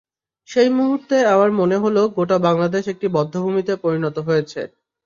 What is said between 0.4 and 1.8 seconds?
সেই মুহূর্তে আমার মনে